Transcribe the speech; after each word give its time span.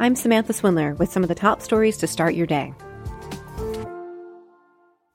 I'm 0.00 0.16
Samantha 0.16 0.54
Swindler 0.54 0.94
with 0.94 1.12
some 1.12 1.22
of 1.22 1.28
the 1.28 1.34
top 1.34 1.60
stories 1.60 1.98
to 1.98 2.06
start 2.06 2.34
your 2.34 2.46
day. 2.46 2.72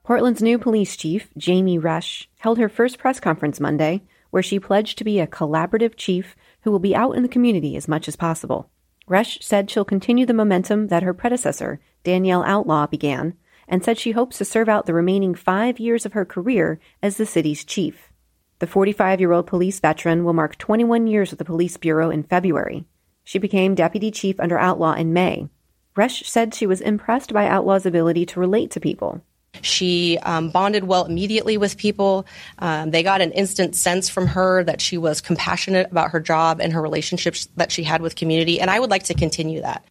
Portland's 0.04 0.44
new 0.44 0.60
police 0.60 0.96
chief, 0.96 1.32
Jami 1.36 1.80
Resch, 1.80 2.28
held 2.38 2.60
her 2.60 2.70
first 2.70 3.00
press 3.00 3.20
conference 3.20 3.60
Monday, 3.60 4.04
where 4.30 4.44
she 4.44 4.60
pledged 4.60 5.00
to 5.00 5.04
be 5.04 5.20
a 5.20 5.26
collaborative 5.26 5.96
chief 5.96 6.36
who 6.62 6.70
will 6.70 6.78
be 6.78 6.96
out 6.96 7.14
in 7.14 7.24
the 7.24 7.28
community 7.28 7.76
as 7.76 7.88
much 7.88 8.08
as 8.08 8.16
possible. 8.16 8.70
Resch 9.10 9.42
said 9.42 9.72
she'll 9.72 9.86
continue 9.86 10.28
the 10.28 10.36
momentum 10.36 10.90
that 10.90 11.02
her 11.02 11.16
predecessor, 11.16 11.80
Danielle 12.04 12.44
Outlaw, 12.44 12.86
began, 12.86 13.34
and 13.68 13.84
said 13.84 13.98
she 13.98 14.12
hopes 14.12 14.38
to 14.38 14.46
serve 14.46 14.70
out 14.70 14.86
the 14.86 14.94
remaining 14.94 15.34
five 15.34 15.80
years 15.80 16.06
of 16.06 16.14
her 16.14 16.26
career 16.26 16.80
as 17.02 17.18
the 17.18 17.26
city's 17.26 17.66
chief. 17.66 18.12
The 18.60 18.68
45 18.68 19.20
year 19.20 19.32
old 19.32 19.48
police 19.48 19.80
veteran 19.80 20.24
will 20.24 20.34
mark 20.34 20.60
21 20.60 21.08
years 21.08 21.32
with 21.32 21.40
the 21.40 21.46
Police 21.46 21.76
Bureau 21.78 22.12
in 22.12 22.22
February. 22.22 22.86
She 23.26 23.38
became 23.38 23.76
deputy 23.76 24.10
chief 24.10 24.40
under 24.40 24.58
Outlaw 24.58 24.94
in 24.94 25.12
May. 25.12 25.50
Resch 25.98 26.26
said 26.26 26.54
she 26.54 26.66
was 26.66 26.80
impressed 26.80 27.34
by 27.34 27.48
Outlaw's 27.48 27.86
ability 27.86 28.26
to 28.28 28.40
relate 28.40 28.72
to 28.72 28.80
people 28.80 29.22
she 29.62 30.18
um, 30.20 30.50
bonded 30.50 30.86
well 30.86 31.06
immediately 31.06 31.58
with 31.58 31.78
people. 31.78 32.26
Um, 32.60 32.92
they 32.92 33.04
got 33.04 33.22
an 33.22 33.32
instant 33.32 33.76
sense 33.76 34.10
from 34.10 34.28
her 34.28 34.64
that 34.64 34.82
she 34.82 34.98
was 34.98 35.22
compassionate 35.22 35.92
about 35.92 36.12
her 36.12 36.20
job 36.20 36.60
and 36.62 36.74
her 36.74 36.82
relationships 36.82 37.48
that 37.56 37.72
she 37.72 37.84
had 37.84 38.02
with 38.02 38.16
community, 38.16 38.60
and 38.60 38.70
I 38.70 38.80
would 38.80 38.90
like 38.90 39.04
to 39.04 39.14
continue 39.14 39.62
that. 39.62 39.86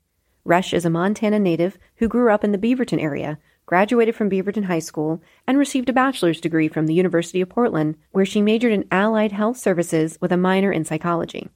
Resch 0.47 0.75
is 0.75 0.85
a 0.85 0.91
Montana 0.91 1.39
native 1.39 1.79
who 1.97 2.09
grew 2.09 2.31
up 2.31 2.45
in 2.45 2.53
the 2.53 2.59
Beaverton 2.59 3.01
area, 3.01 3.39
graduated 3.67 4.15
from 4.15 4.29
Beaverton 4.29 4.65
High 4.65 4.81
School, 4.81 5.23
and 5.47 5.57
received 5.57 5.89
a 5.89 5.95
bachelor's 5.95 6.41
degree 6.41 6.69
from 6.69 6.87
the 6.87 6.95
University 6.95 7.41
of 7.41 7.49
Portland, 7.49 7.97
where 8.11 8.27
she 8.27 8.43
majored 8.43 8.73
in 8.73 8.87
allied 8.91 9.33
health 9.33 9.57
services 9.57 10.19
with 10.21 10.33
a 10.33 10.37
minor 10.37 10.71
in 10.71 10.85
psychology. 10.85 11.49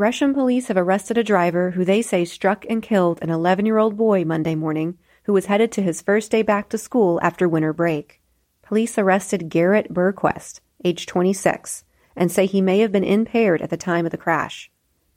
Gresham 0.00 0.32
police 0.32 0.68
have 0.68 0.78
arrested 0.78 1.18
a 1.18 1.22
driver 1.22 1.72
who 1.72 1.84
they 1.84 2.00
say 2.00 2.24
struck 2.24 2.64
and 2.70 2.82
killed 2.82 3.18
an 3.20 3.28
11 3.28 3.66
year 3.66 3.76
old 3.76 3.98
boy 3.98 4.24
Monday 4.24 4.54
morning 4.54 4.96
who 5.24 5.34
was 5.34 5.44
headed 5.44 5.70
to 5.72 5.82
his 5.82 6.00
first 6.00 6.30
day 6.30 6.40
back 6.40 6.70
to 6.70 6.78
school 6.78 7.20
after 7.22 7.46
winter 7.46 7.74
break. 7.74 8.22
Police 8.62 8.96
arrested 8.96 9.50
Garrett 9.50 9.92
Bergquist, 9.92 10.60
age 10.86 11.04
26, 11.04 11.84
and 12.16 12.32
say 12.32 12.46
he 12.46 12.62
may 12.62 12.78
have 12.78 12.90
been 12.90 13.04
impaired 13.04 13.60
at 13.60 13.68
the 13.68 13.76
time 13.76 14.06
of 14.06 14.10
the 14.10 14.16
crash. 14.16 14.70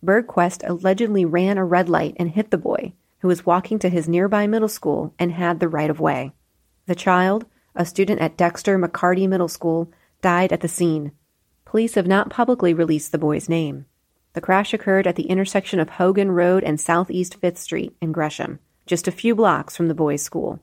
Bergquist 0.04 0.68
allegedly 0.70 1.24
ran 1.24 1.58
a 1.58 1.64
red 1.64 1.88
light 1.88 2.18
and 2.20 2.32
hit 2.32 2.52
the 2.52 2.58
boy, 2.58 2.92
who 3.20 3.30
was 3.30 3.46
walking 3.46 3.80
to 3.80 3.88
his 3.88 4.10
nearby 4.10 4.48
middle 4.48 4.68
school 4.68 5.14
and 5.18 5.32
had 5.32 5.62
the 5.62 5.70
right 5.70 5.90
of 5.90 6.02
way. 6.02 6.34
The 6.88 6.96
child, 6.96 7.46
a 7.74 7.86
student 7.86 8.20
at 8.20 8.36
Dexter 8.36 8.78
McCarty 8.78 9.30
Middle 9.30 9.48
School, 9.48 9.90
died 10.22 10.52
at 10.52 10.60
the 10.60 10.68
scene. 10.68 11.14
Police 11.64 11.96
have 11.96 12.06
not 12.06 12.30
publicly 12.30 12.74
released 12.74 13.14
the 13.14 13.18
boy's 13.18 13.48
name. 13.48 13.86
The 14.34 14.42
crash 14.42 14.74
occurred 14.74 15.08
at 15.08 15.16
the 15.16 15.28
intersection 15.28 15.80
of 15.80 15.92
Hogan 15.92 16.32
Road 16.32 16.64
and 16.64 16.80
Southeast 16.80 17.40
5th 17.40 17.58
Street 17.58 17.96
in 18.02 18.12
Gresham 18.12 18.60
just 18.86 19.08
a 19.08 19.12
few 19.12 19.36
blocks 19.36 19.76
from 19.76 19.88
the 19.88 19.96
boys' 19.96 20.22
school. 20.22 20.60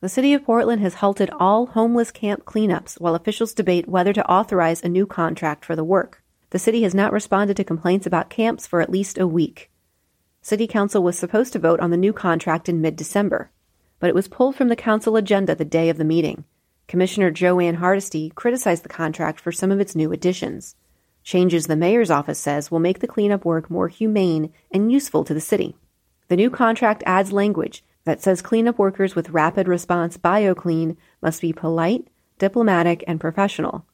The 0.00 0.08
city 0.08 0.34
of 0.34 0.44
Portland 0.44 0.82
has 0.82 0.94
halted 0.94 1.30
all 1.38 1.66
homeless 1.66 2.10
camp 2.10 2.44
cleanups 2.44 3.00
while 3.00 3.14
officials 3.14 3.54
debate 3.54 3.88
whether 3.88 4.12
to 4.12 4.28
authorize 4.28 4.82
a 4.82 4.88
new 4.88 5.06
contract 5.06 5.64
for 5.64 5.76
the 5.76 5.84
work. 5.84 6.22
The 6.50 6.58
city 6.58 6.82
has 6.82 6.94
not 6.94 7.12
responded 7.12 7.56
to 7.56 7.64
complaints 7.64 8.06
about 8.06 8.30
camps 8.30 8.66
for 8.66 8.80
at 8.80 8.90
least 8.90 9.18
a 9.18 9.26
week. 9.26 9.70
City 10.42 10.66
Council 10.66 11.02
was 11.02 11.16
supposed 11.16 11.52
to 11.52 11.60
vote 11.60 11.78
on 11.80 11.90
the 11.90 11.96
new 11.96 12.12
contract 12.12 12.68
in 12.68 12.80
mid 12.80 12.96
December, 12.96 13.50
but 14.00 14.08
it 14.08 14.14
was 14.14 14.26
pulled 14.26 14.56
from 14.56 14.68
the 14.68 14.76
council 14.76 15.16
agenda 15.16 15.54
the 15.54 15.64
day 15.64 15.88
of 15.88 15.98
the 15.98 16.04
meeting. 16.04 16.44
Commissioner 16.88 17.30
Jo 17.30 17.60
Ann 17.60 17.76
Hardesty 17.76 18.30
criticized 18.34 18.82
the 18.82 18.88
contract 18.88 19.38
for 19.40 19.52
some 19.52 19.70
of 19.70 19.78
its 19.78 19.94
new 19.94 20.12
additions. 20.12 20.74
Changes 21.22 21.66
the 21.66 21.76
mayor's 21.76 22.10
office 22.10 22.38
says 22.38 22.70
will 22.70 22.80
make 22.80 22.98
the 22.98 23.06
cleanup 23.06 23.44
work 23.44 23.70
more 23.70 23.88
humane 23.88 24.52
and 24.70 24.90
useful 24.90 25.24
to 25.24 25.34
the 25.34 25.40
city. 25.40 25.76
The 26.28 26.36
new 26.36 26.50
contract 26.50 27.02
adds 27.06 27.32
language 27.32 27.84
that 28.04 28.20
says 28.20 28.42
cleanup 28.42 28.78
workers 28.78 29.14
with 29.14 29.30
rapid 29.30 29.68
response 29.68 30.16
BioClean 30.16 30.96
must 31.20 31.40
be 31.40 31.52
polite, 31.52 32.08
diplomatic, 32.38 33.04
and 33.06 33.20
professional. 33.20 33.86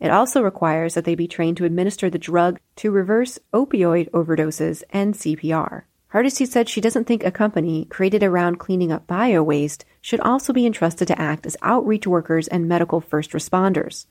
It 0.00 0.10
also 0.10 0.42
requires 0.42 0.94
that 0.94 1.04
they 1.04 1.14
be 1.14 1.28
trained 1.28 1.56
to 1.58 1.64
administer 1.64 2.10
the 2.10 2.18
drug 2.18 2.58
to 2.76 2.90
reverse 2.90 3.38
opioid 3.52 4.10
overdoses 4.10 4.82
and 4.90 5.14
CPR. 5.14 5.84
Hardesty 6.08 6.46
said 6.46 6.68
she 6.68 6.80
doesn't 6.80 7.06
think 7.06 7.24
a 7.24 7.30
company 7.30 7.86
created 7.86 8.22
around 8.22 8.58
cleaning 8.58 8.92
up 8.92 9.06
bio 9.06 9.42
waste 9.42 9.84
should 10.00 10.20
also 10.20 10.52
be 10.52 10.66
entrusted 10.66 11.08
to 11.08 11.20
act 11.20 11.46
as 11.46 11.56
outreach 11.62 12.06
workers 12.06 12.46
and 12.48 12.68
medical 12.68 13.00
first 13.00 13.32
responders. 13.32 14.06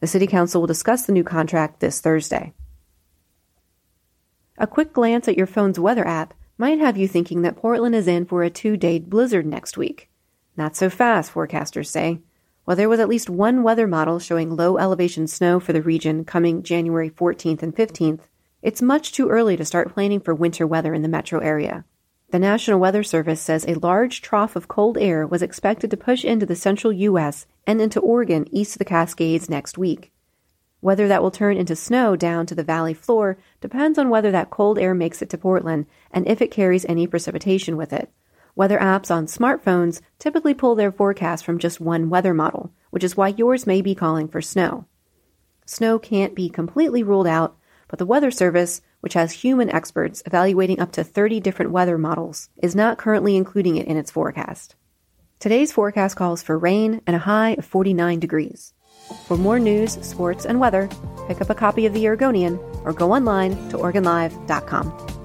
The 0.00 0.06
City 0.06 0.26
Council 0.26 0.60
will 0.60 0.66
discuss 0.68 1.06
the 1.06 1.12
new 1.12 1.24
contract 1.24 1.80
this 1.80 2.00
Thursday. 2.00 2.52
A 4.56 4.66
quick 4.66 4.92
glance 4.92 5.28
at 5.28 5.36
your 5.36 5.46
phone's 5.46 5.78
weather 5.78 6.06
app 6.06 6.34
might 6.56 6.78
have 6.78 6.96
you 6.96 7.08
thinking 7.08 7.42
that 7.42 7.56
Portland 7.56 7.94
is 7.94 8.08
in 8.08 8.24
for 8.24 8.42
a 8.42 8.50
two 8.50 8.76
day 8.76 8.98
blizzard 8.98 9.46
next 9.46 9.76
week. 9.76 10.08
Not 10.56 10.76
so 10.76 10.90
fast, 10.90 11.32
forecasters 11.32 11.86
say. 11.86 12.20
While 12.64 12.76
there 12.76 12.88
was 12.88 13.00
at 13.00 13.08
least 13.08 13.30
one 13.30 13.62
weather 13.62 13.86
model 13.86 14.18
showing 14.18 14.54
low 14.54 14.76
elevation 14.76 15.26
snow 15.26 15.58
for 15.58 15.72
the 15.72 15.82
region 15.82 16.24
coming 16.24 16.62
January 16.62 17.10
14th 17.10 17.62
and 17.62 17.74
15th, 17.74 18.20
it's 18.60 18.82
much 18.82 19.12
too 19.12 19.28
early 19.28 19.56
to 19.56 19.64
start 19.64 19.94
planning 19.94 20.20
for 20.20 20.34
winter 20.34 20.66
weather 20.66 20.92
in 20.92 21.02
the 21.02 21.08
metro 21.08 21.38
area. 21.40 21.84
The 22.30 22.38
National 22.38 22.78
Weather 22.78 23.02
Service 23.02 23.40
says 23.40 23.64
a 23.66 23.78
large 23.78 24.20
trough 24.20 24.54
of 24.54 24.68
cold 24.68 24.98
air 24.98 25.26
was 25.26 25.40
expected 25.40 25.90
to 25.90 25.96
push 25.96 26.26
into 26.26 26.44
the 26.44 26.54
central 26.54 26.92
U.S. 26.92 27.46
and 27.66 27.80
into 27.80 28.00
Oregon 28.00 28.46
east 28.50 28.74
of 28.74 28.80
the 28.80 28.84
Cascades 28.84 29.48
next 29.48 29.78
week. 29.78 30.12
Whether 30.80 31.08
that 31.08 31.22
will 31.22 31.30
turn 31.30 31.56
into 31.56 31.74
snow 31.74 32.16
down 32.16 32.44
to 32.44 32.54
the 32.54 32.62
valley 32.62 32.92
floor 32.92 33.38
depends 33.62 33.98
on 33.98 34.10
whether 34.10 34.30
that 34.30 34.50
cold 34.50 34.78
air 34.78 34.94
makes 34.94 35.22
it 35.22 35.30
to 35.30 35.38
Portland 35.38 35.86
and 36.10 36.28
if 36.28 36.42
it 36.42 36.50
carries 36.50 36.84
any 36.84 37.06
precipitation 37.06 37.78
with 37.78 37.94
it. 37.94 38.12
Weather 38.54 38.78
apps 38.78 39.10
on 39.10 39.24
smartphones 39.24 40.02
typically 40.18 40.52
pull 40.52 40.74
their 40.74 40.92
forecast 40.92 41.46
from 41.46 41.58
just 41.58 41.80
one 41.80 42.10
weather 42.10 42.34
model, 42.34 42.72
which 42.90 43.04
is 43.04 43.16
why 43.16 43.28
yours 43.28 43.66
may 43.66 43.80
be 43.80 43.94
calling 43.94 44.28
for 44.28 44.42
snow. 44.42 44.84
Snow 45.64 45.98
can't 45.98 46.34
be 46.34 46.50
completely 46.50 47.02
ruled 47.02 47.26
out, 47.26 47.56
but 47.88 47.98
the 47.98 48.06
Weather 48.06 48.30
Service, 48.30 48.82
which 49.00 49.14
has 49.14 49.32
human 49.32 49.70
experts 49.70 50.22
evaluating 50.26 50.80
up 50.80 50.92
to 50.92 51.04
30 51.04 51.40
different 51.40 51.72
weather 51.72 51.98
models, 51.98 52.48
is 52.62 52.76
not 52.76 52.98
currently 52.98 53.36
including 53.36 53.76
it 53.76 53.86
in 53.86 53.96
its 53.96 54.10
forecast. 54.10 54.74
Today's 55.38 55.72
forecast 55.72 56.16
calls 56.16 56.42
for 56.42 56.58
rain 56.58 57.00
and 57.06 57.14
a 57.14 57.20
high 57.20 57.50
of 57.50 57.64
49 57.64 58.18
degrees. 58.18 58.74
For 59.26 59.36
more 59.36 59.58
news, 59.58 59.92
sports, 60.06 60.44
and 60.44 60.60
weather, 60.60 60.88
pick 61.28 61.40
up 61.40 61.50
a 61.50 61.54
copy 61.54 61.86
of 61.86 61.94
The 61.94 62.06
Oregonian 62.08 62.58
or 62.84 62.92
go 62.92 63.12
online 63.12 63.52
to 63.70 63.78
OregonLive.com. 63.78 65.17